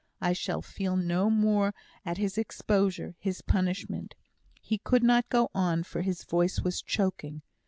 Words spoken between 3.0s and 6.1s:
his punishment" He could not go on, for